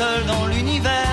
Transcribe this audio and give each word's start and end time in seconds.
seul 0.00 0.24
dans 0.24 0.46
l'univers. 0.46 1.09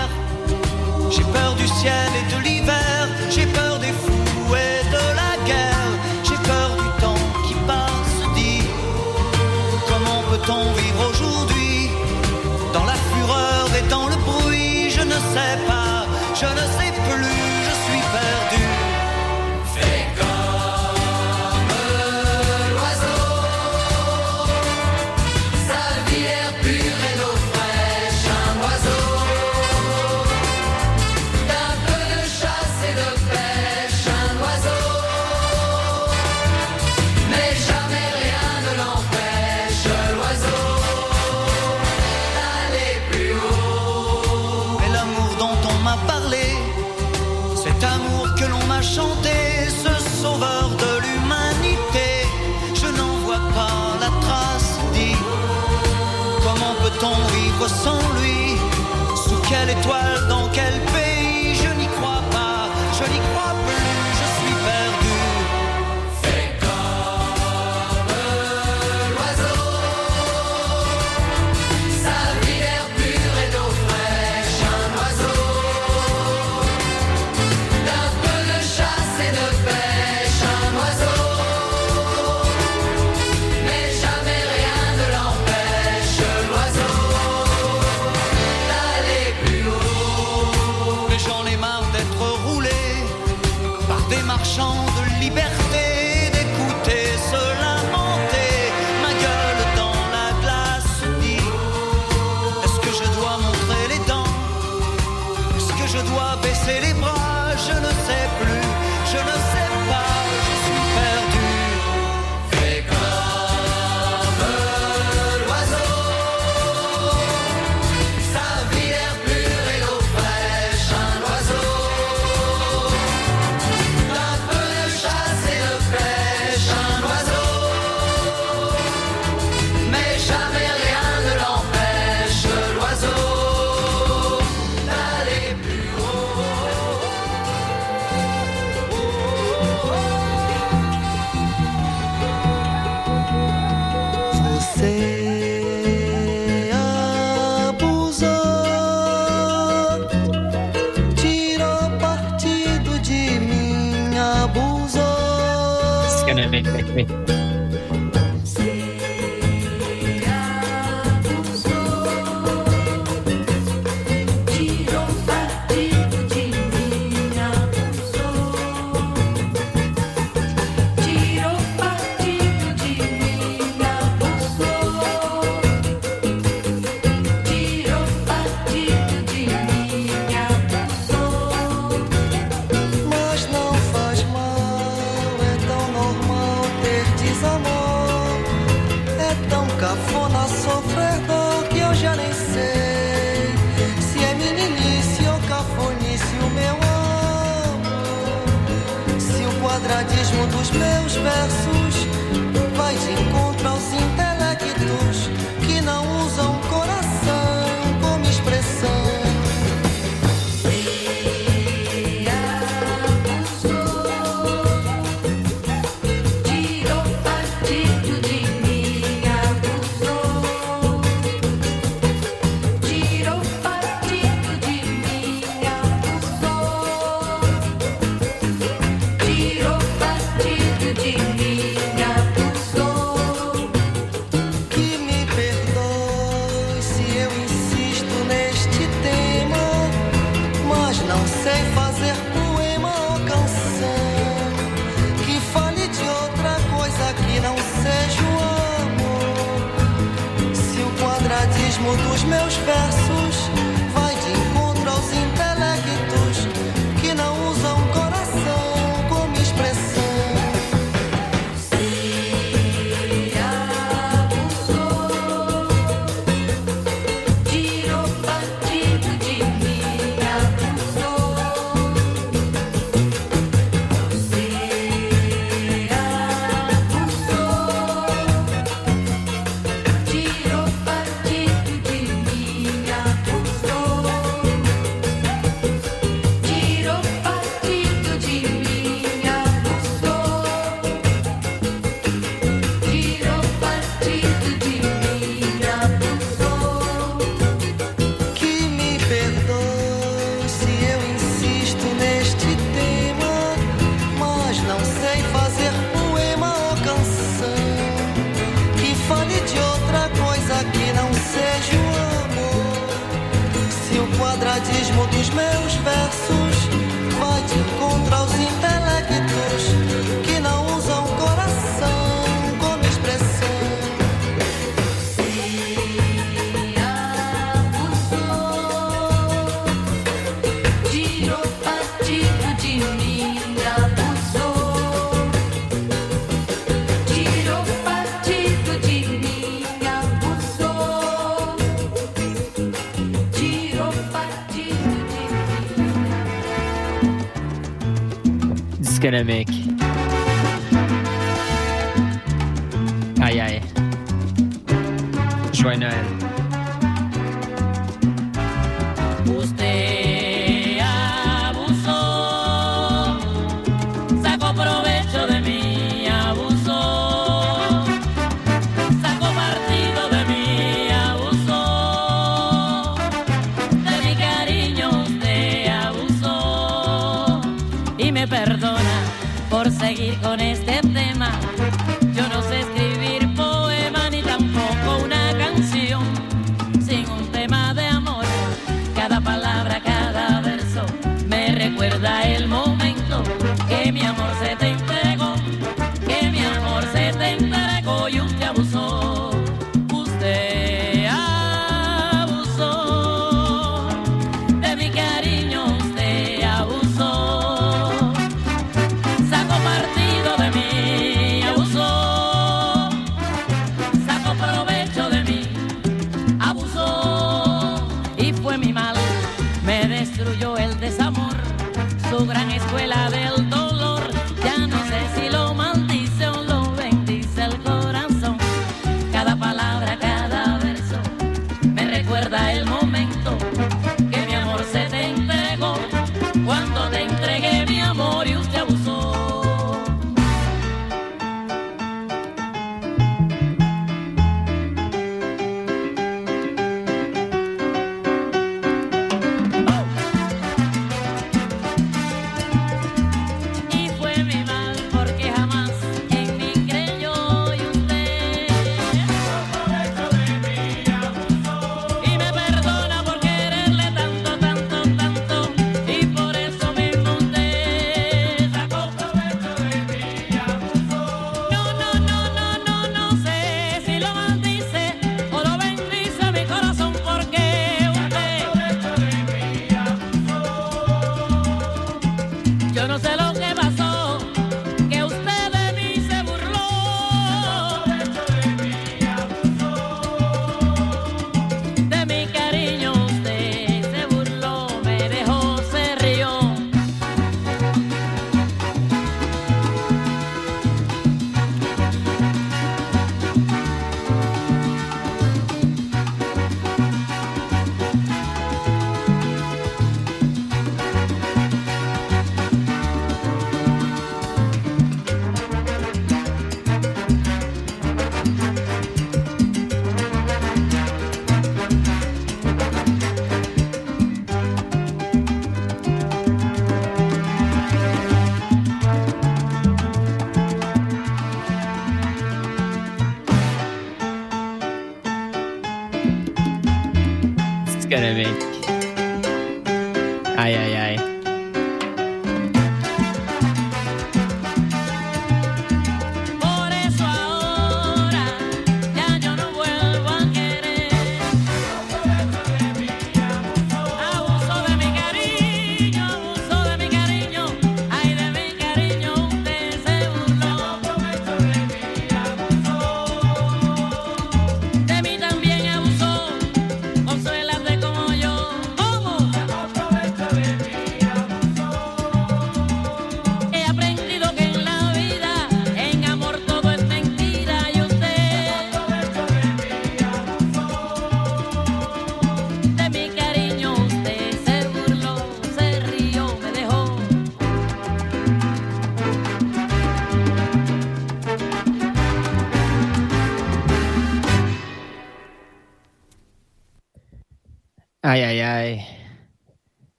Disconomique. 349.09 349.47
Aïe 349.47 349.66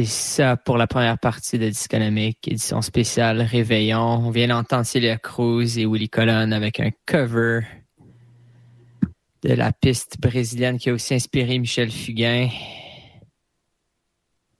C'est 0.00 0.06
ça 0.06 0.56
pour 0.56 0.78
la 0.78 0.86
première 0.86 1.18
partie 1.18 1.58
de 1.58 1.68
Disconomique, 1.68 2.48
édition 2.48 2.80
spéciale 2.80 3.42
Réveillon. 3.42 4.00
On 4.00 4.30
vient 4.30 4.48
d'entendre 4.48 4.86
Celia 4.86 5.18
Cruz 5.18 5.78
et 5.78 5.84
Willy 5.84 6.08
Colon 6.08 6.52
avec 6.52 6.80
un 6.80 6.88
cover 7.04 7.60
de 9.42 9.52
la 9.52 9.72
piste 9.72 10.18
brésilienne 10.18 10.78
qui 10.78 10.88
a 10.88 10.94
aussi 10.94 11.12
inspiré 11.12 11.58
Michel 11.58 11.90
Fugain. 11.90 12.48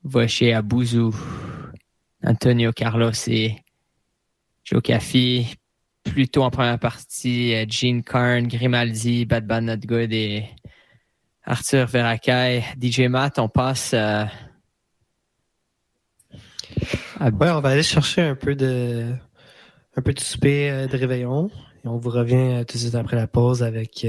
Voché 0.03 0.55
Bouzou, 0.61 1.15
Antonio 2.23 2.71
Carlos 2.71 3.09
et 3.25 3.55
Joe 4.63 4.83
Caffi. 4.83 5.55
Plutôt 6.03 6.43
en 6.43 6.51
première 6.51 6.77
partie, 6.77 7.55
Gene 7.67 8.03
Carn, 8.03 8.47
Grimaldi, 8.47 9.25
Bad 9.25 9.47
Bad 9.47 9.63
Not 9.63 9.87
Good 9.87 10.13
et 10.13 10.45
Arthur 11.43 11.87
Veracay, 11.87 12.63
DJ 12.79 13.07
Matt, 13.07 13.39
on 13.39 13.49
passe 13.49 13.95
euh. 13.95 14.25
Ouais, 17.19 17.49
on 17.51 17.61
va 17.61 17.69
aller 17.69 17.83
chercher 17.83 18.21
un 18.21 18.35
peu 18.35 18.55
de 18.55 19.13
un 19.95 20.01
peu 20.01 20.13
de 20.13 20.19
souper 20.19 20.71
euh, 20.71 20.87
de 20.87 20.97
réveillon 20.97 21.49
et 21.83 21.87
on 21.87 21.97
vous 21.97 22.09
revient 22.09 22.35
euh, 22.35 22.63
tout 22.63 22.77
de 22.77 22.81
suite 22.81 22.95
après 22.95 23.15
la 23.15 23.27
pause 23.27 23.61
avec 23.63 24.05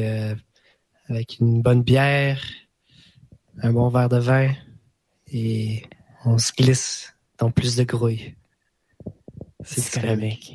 avec 1.09 1.39
une 1.41 1.61
bonne 1.63 1.83
bière, 1.83 2.41
un 3.63 3.73
bon 3.73 3.89
verre 3.89 4.09
de 4.09 4.19
vin 4.19 4.51
et 5.33 5.83
on 6.25 6.39
se 6.39 6.53
glisse 6.53 7.15
dans 7.39 7.51
plus 7.51 7.77
de 7.77 7.85
grouille. 7.85 8.35
C'est 9.65 10.01
dynamique. 10.01 10.55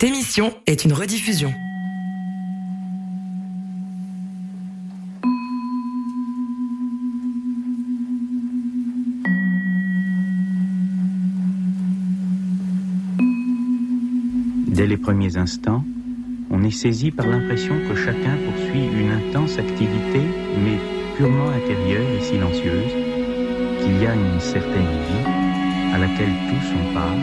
Cette 0.00 0.08
émission 0.08 0.54
est 0.66 0.86
une 0.86 0.94
rediffusion. 0.94 1.52
Dès 14.68 14.86
les 14.86 14.96
premiers 14.96 15.36
instants, 15.36 15.84
on 16.50 16.64
est 16.64 16.70
saisi 16.70 17.10
par 17.10 17.26
l'impression 17.26 17.74
que 17.86 17.94
chacun 17.94 18.38
poursuit 18.46 18.86
une 18.98 19.10
intense 19.10 19.58
activité, 19.58 20.20
mais 20.64 20.78
purement 21.18 21.50
intérieure 21.50 22.08
et 22.18 22.24
silencieuse, 22.24 22.92
qu'il 23.82 24.02
y 24.02 24.06
a 24.06 24.14
une 24.14 24.40
certaine 24.40 24.80
vie 24.80 25.92
à 25.92 25.98
laquelle 25.98 26.32
tous 26.48 26.72
ont 26.72 26.94
part 26.94 27.16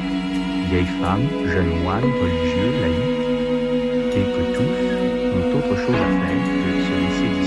vieilles 0.69 0.85
femmes, 1.01 1.27
jeunes 1.45 1.81
moines, 1.81 2.03
religieux, 2.03 2.71
laïcs, 2.81 3.17
et 4.17 4.25
que 4.33 4.43
tous 4.55 4.77
ont 5.35 5.57
autre 5.57 5.75
chose 5.77 5.95
à 5.95 6.09
faire 6.21 6.43
que 6.43 6.67
de 6.67 6.81
se 6.83 6.93
laisser 7.01 7.46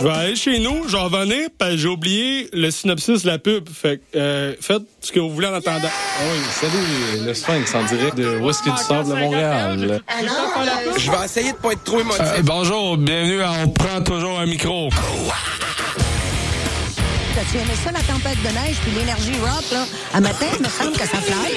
Je 0.00 0.06
vais 0.06 0.12
aller 0.12 0.34
chez 0.36 0.58
nous, 0.60 0.88
j'en 0.88 1.08
venais, 1.08 1.48
parce 1.58 1.72
que 1.72 1.76
j'ai 1.76 1.88
oublié 1.88 2.48
le 2.54 2.70
synopsis 2.70 3.22
de 3.22 3.26
la 3.26 3.38
pub. 3.38 3.68
Fait 3.68 3.98
que, 3.98 4.18
euh, 4.18 4.54
faites 4.58 4.82
ce 5.02 5.12
que 5.12 5.20
vous 5.20 5.28
voulez 5.28 5.46
en 5.46 5.52
attendant. 5.52 5.88
Ah 5.90 6.22
oui, 6.32 6.38
salut, 6.52 7.26
le 7.26 7.34
Sphinx 7.34 7.74
en 7.74 7.84
direct 7.84 8.16
de 8.16 8.38
Whisky 8.38 8.70
du 8.70 8.78
Sable 8.78 9.10
de 9.10 9.14
Montréal? 9.14 10.00
Je 10.96 11.10
vais 11.10 11.24
essayer 11.24 11.52
de 11.52 11.58
pas 11.58 11.72
être 11.72 11.84
trop 11.84 12.00
émotif. 12.00 12.22
Euh, 12.22 12.40
bonjour, 12.42 12.96
bienvenue 12.96 13.42
à 13.42 13.52
On 13.62 13.68
prend 13.68 14.00
toujours 14.00 14.40
un 14.40 14.46
micro. 14.46 14.88
T'as-tu 17.40 17.56
aimé 17.56 17.72
ça, 17.82 17.90
la 17.90 18.00
tempête 18.00 18.36
de 18.42 18.48
neige 18.48 18.76
puis 18.82 18.92
l'énergie 18.92 19.32
rock, 19.40 19.64
là? 19.72 19.86
À 20.12 20.20
matin, 20.20 20.44
il 20.58 20.62
me 20.62 20.68
semble 20.68 20.92
que 20.92 21.08
ça 21.08 21.16
fly. 21.16 21.54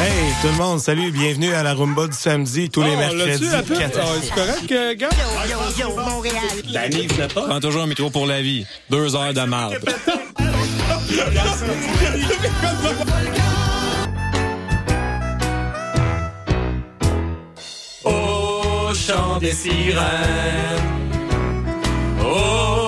Hey, 0.00 0.32
tout 0.40 0.48
le 0.48 0.54
monde, 0.54 0.80
salut, 0.80 1.10
bienvenue 1.10 1.52
à 1.52 1.62
la 1.62 1.74
Rumba 1.74 2.06
du 2.06 2.16
samedi, 2.16 2.70
tous 2.70 2.80
les 2.80 2.94
Oh, 2.94 2.96
mercredis. 2.96 3.46
Ah, 3.52 3.60
C'est 4.22 4.30
correct, 4.32 4.72
euh, 4.72 4.94
gars? 4.94 5.10
Yo, 5.46 5.50
yo, 5.50 5.90
yo, 5.90 5.96
Montréal. 6.00 6.34
La 6.70 7.28
pas. 7.28 7.42
Prends 7.46 7.60
toujours 7.60 7.82
un 7.82 7.86
micro 7.88 8.08
pour 8.08 8.24
la 8.26 8.40
vie. 8.40 8.64
Deux 8.88 9.14
heures 9.14 9.34
de 9.34 9.42
marde. 9.42 9.76
Au 18.04 18.94
chant 18.94 19.38
des 19.38 19.52
sirènes, 19.52 20.04
au 22.24 22.87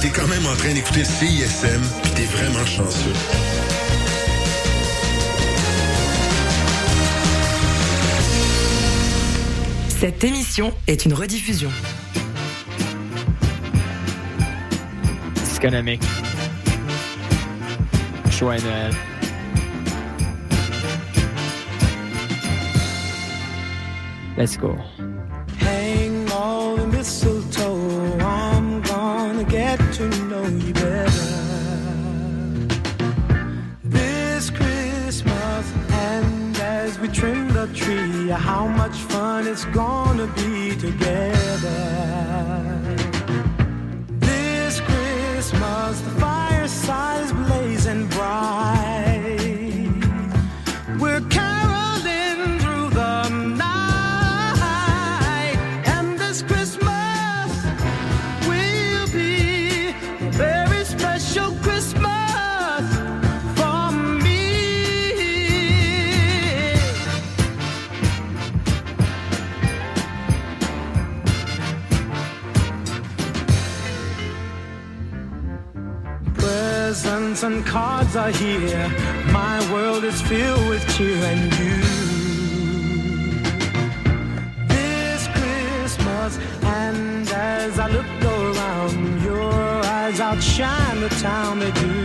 T'es 0.00 0.08
quand 0.08 0.26
même 0.26 0.46
en 0.46 0.56
train 0.56 0.72
d'écouter 0.72 1.04
CISM, 1.04 1.80
pis 2.02 2.10
t'es 2.10 2.24
vraiment 2.24 2.64
chanceux. 2.64 3.12
Cette 9.98 10.22
émission 10.24 10.74
est 10.86 11.04
une 11.06 11.14
rediffusion. 11.14 11.70
Disconomique. 15.34 16.02
Joyeux 18.30 18.62
Noël. 18.62 18.92
Let's 24.36 24.58
go. 24.58 24.76
Hang 25.58 26.30
all 26.30 26.76
the 26.76 26.86
mistletoe. 26.86 27.35
Get 29.76 29.92
to 29.94 30.08
know 30.24 30.46
you 30.46 30.72
better. 30.72 31.10
This 33.84 34.48
Christmas, 34.48 35.72
and 35.90 36.56
as 36.56 36.98
we 36.98 37.08
trim 37.08 37.48
the 37.52 37.66
tree, 37.74 38.28
how 38.28 38.66
much 38.68 38.96
fun 39.12 39.46
it's 39.46 39.66
gonna 39.66 40.28
be 40.28 40.76
together. 40.76 41.82
This 44.18 44.80
Christmas, 44.80 46.00
the 46.00 46.10
fireside 46.20 47.24
is 47.24 47.32
blazing 47.32 48.05
filled 80.96 81.22
and 81.24 81.52
you. 81.58 81.76
This 84.66 85.28
Christmas, 85.36 86.38
and 86.62 87.28
as 87.28 87.78
I 87.78 87.88
look 87.88 88.06
around, 88.24 89.22
your 89.22 89.52
eyes 89.84 90.20
outshine 90.20 91.00
the 91.00 91.10
town 91.20 91.58
they 91.58 91.72
do. 91.72 91.95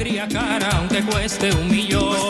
alegría 0.00 0.26
cara, 0.28 0.70
aunque 0.78 1.02
cueste 1.02 1.52
un 1.52 1.68
millón. 1.68 2.29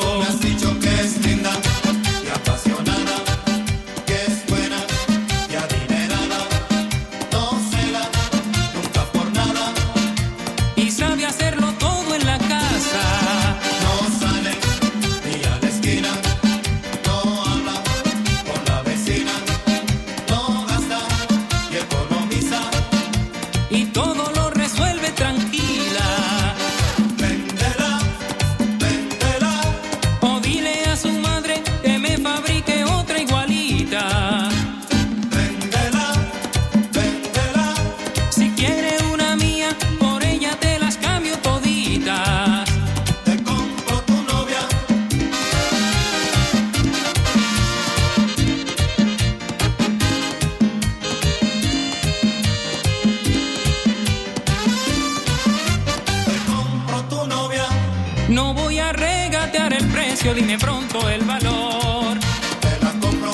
No 58.30 58.54
voy 58.54 58.78
a 58.78 58.92
regatear 58.92 59.72
el 59.72 59.84
precio, 59.88 60.32
dime 60.32 60.56
pronto 60.56 61.08
el 61.08 61.22
valor. 61.24 62.16
Te 62.60 62.84
la 62.84 62.92
compro. 63.00 63.32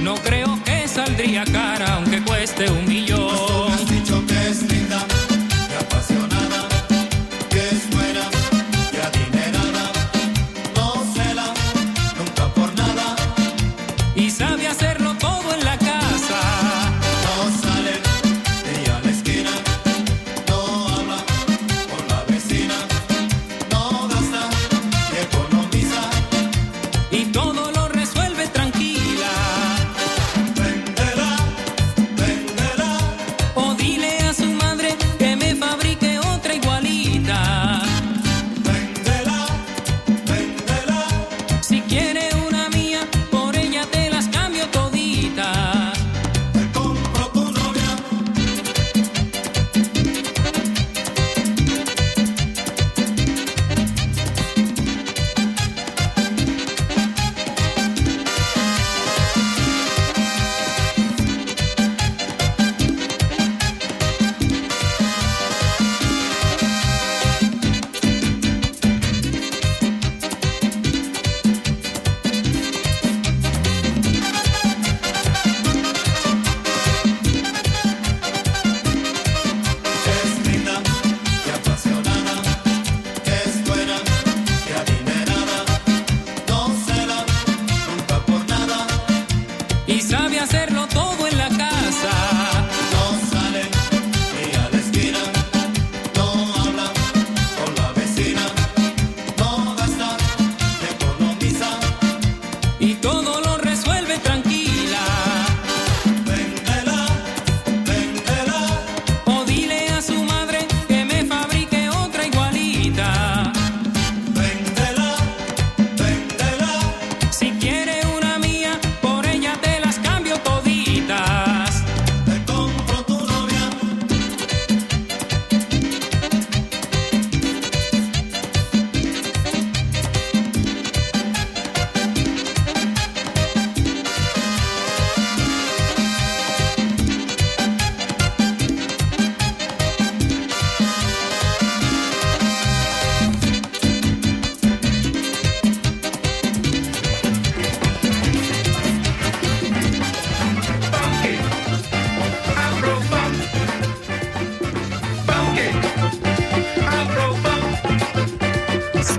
No 0.00 0.14
creo 0.14 0.58
que 0.64 0.88
saldría 0.88 1.44
cara, 1.44 1.96
aunque 1.96 2.22
cueste 2.22 2.70
un 2.70 2.88
millón. 2.88 3.01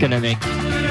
going 0.10 0.12
to 0.12 0.20
make. 0.20 0.83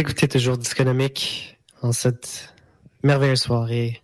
Écoutez 0.00 0.28
toujours 0.28 0.56
Disconomique 0.56 1.58
en 1.82 1.92
cette 1.92 2.54
merveilleuse 3.02 3.42
soirée 3.42 4.00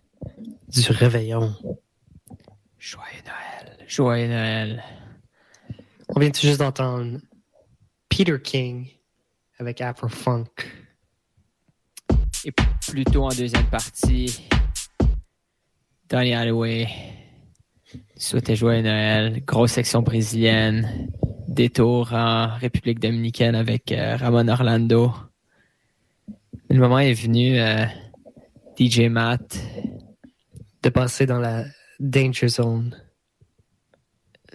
du 0.67 0.91
réveillon. 0.91 1.55
Joyeux 2.77 3.23
Noël. 3.25 3.77
Joyeux 3.87 4.27
Noël. 4.27 4.83
On 6.09 6.19
vient 6.19 6.29
tout 6.29 6.41
juste 6.41 6.59
d'entendre 6.59 7.17
Peter 8.09 8.37
King 8.43 8.89
avec 9.57 9.81
Afro 9.81 10.07
Funk. 10.07 10.45
Et 12.45 12.51
plutôt 12.87 13.23
en 13.23 13.29
deuxième 13.29 13.67
partie, 13.71 14.47
Donny 16.07 16.35
Hathaway 16.35 16.87
souhaitait 18.15 18.55
joyeux 18.55 18.83
Noël. 18.83 19.43
Grosse 19.43 19.71
section 19.71 20.03
brésilienne. 20.03 21.09
Détour 21.47 22.13
en 22.13 22.55
République 22.55 22.99
dominicaine 22.99 23.55
avec 23.55 23.91
euh, 23.91 24.15
Ramon 24.15 24.47
Orlando. 24.47 25.11
Le 26.69 26.79
moment 26.79 26.99
est 26.99 27.13
venu, 27.13 27.59
euh, 27.59 27.85
DJ 28.77 29.09
Matt, 29.09 29.57
de 30.83 30.89
passer 30.89 31.25
dans 31.25 31.39
la 31.39 31.63
Danger 31.99 32.49
Zone. 32.49 32.93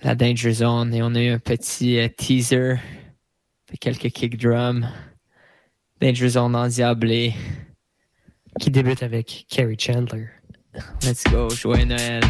La 0.02 0.14
Danger 0.14 0.52
Zone. 0.52 0.92
Et 0.92 1.02
on 1.02 1.14
a 1.14 1.20
eu 1.20 1.30
un 1.30 1.38
petit 1.38 1.98
euh, 1.98 2.08
teaser 2.08 2.76
de 3.70 3.76
quelques 3.80 4.10
kick 4.10 4.36
drums. 4.36 4.86
Danger 6.02 6.28
Zone 6.28 6.54
endiablé. 6.54 7.32
Qui 8.60 8.70
débute 8.70 9.02
avec 9.02 9.46
Kerry 9.48 9.76
Chandler. 9.78 10.28
Let's 11.02 11.24
go, 11.24 11.48
joyeux 11.48 11.86
Noël. 11.86 12.22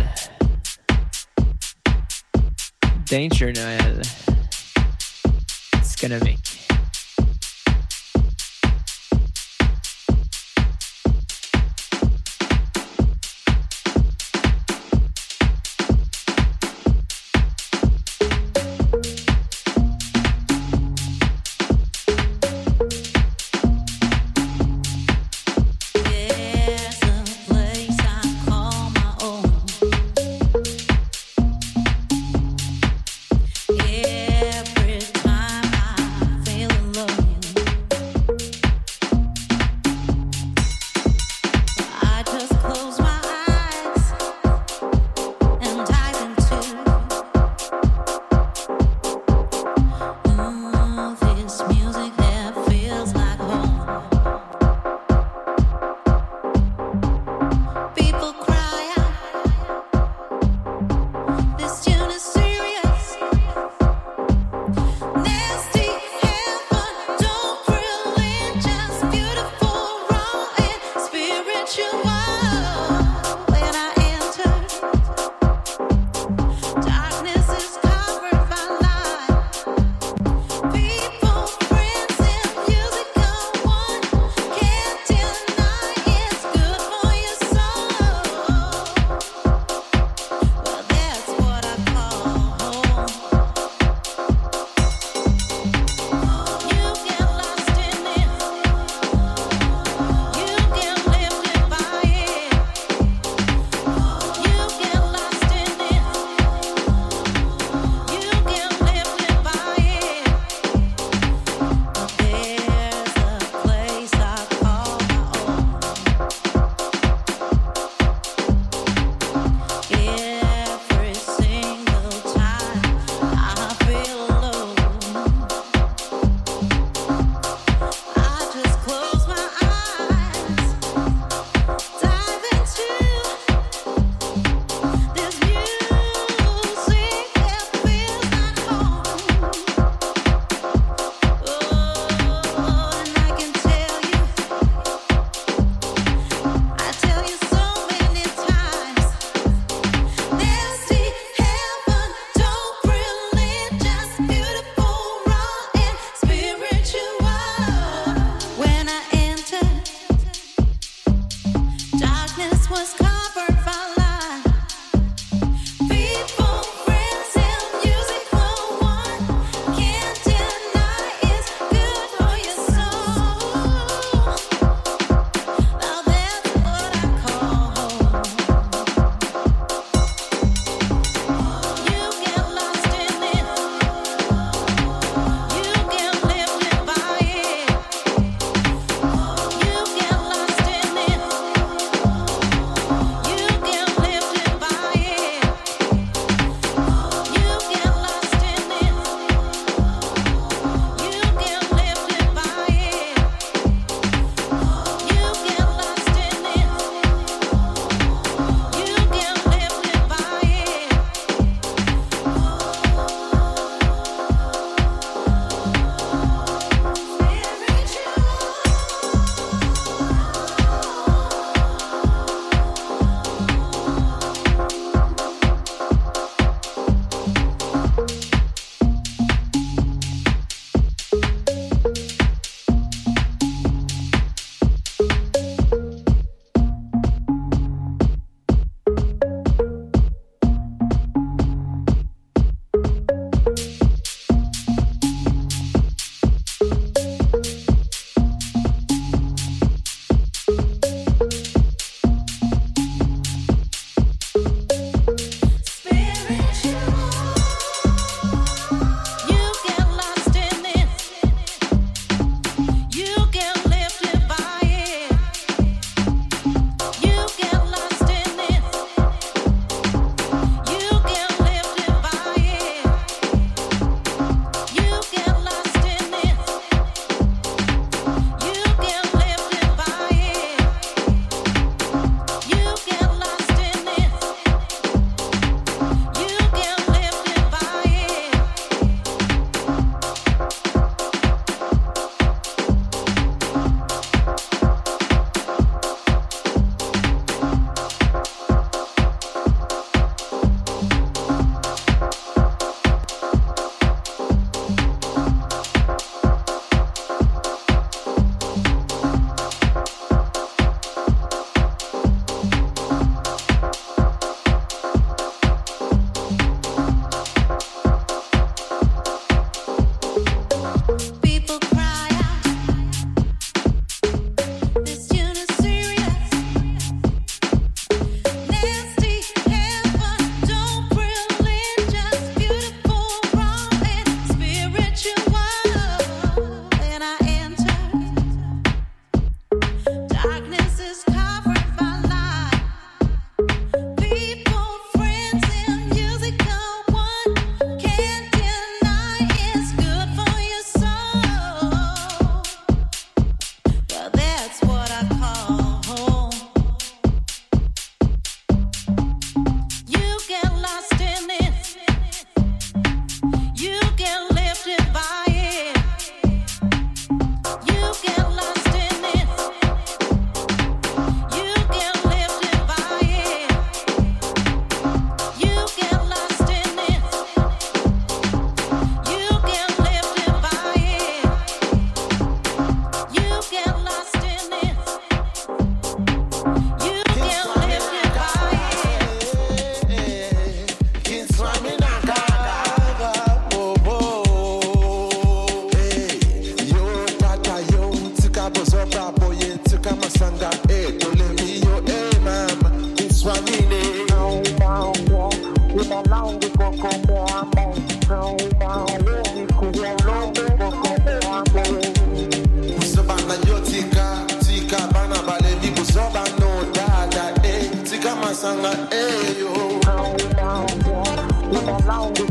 Danger 3.10 3.52
Noël. 3.52 4.00
It's 5.74 5.96
gonna 6.00 6.20
make. 6.20 6.51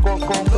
con, 0.01 0.19
con 0.19 0.50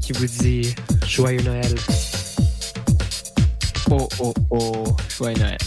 Qui 0.00 0.12
vous 0.12 0.26
dit 0.26 0.74
Joyeux 1.06 1.42
Noël. 1.42 1.74
Oh 3.90 4.08
oh 4.18 4.34
oh, 4.50 4.96
Joyeux 5.08 5.38
Noël. 5.38 5.58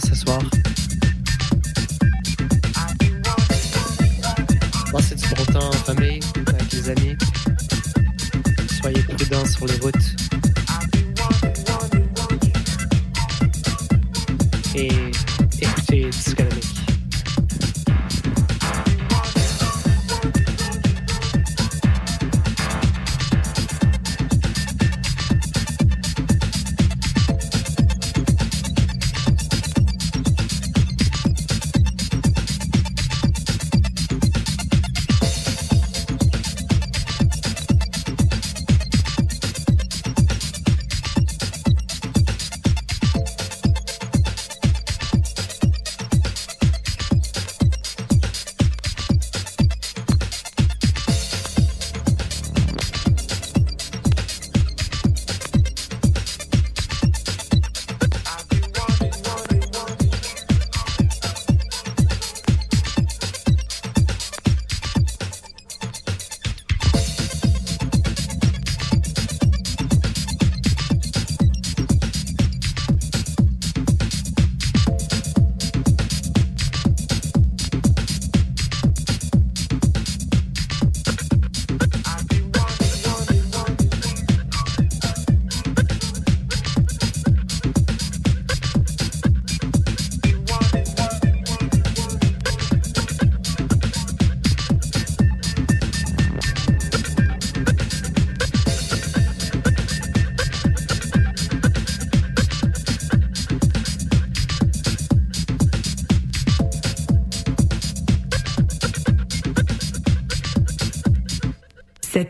ce 0.00 0.14
soir. 0.14 0.63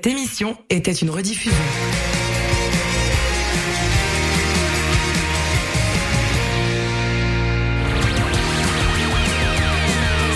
Cette 0.05 0.13
émission 0.13 0.55
était 0.69 0.93
une 0.93 1.09
rediffusion. 1.09 1.57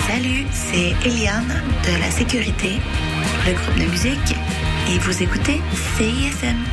Salut, 0.07 0.45
c'est 0.51 1.07
Eliane 1.07 1.61
de 1.85 1.99
la 1.99 2.09
sécurité, 2.09 2.77
le 3.45 3.53
groupe 3.53 3.77
de 3.77 3.91
musique, 3.91 4.35
et 4.91 4.97
vous 4.97 5.21
écoutez 5.21 5.61
CISM. 5.99 6.68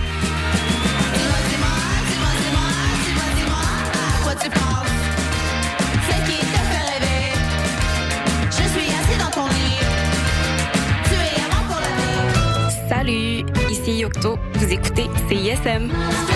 CISM. 15.28 16.35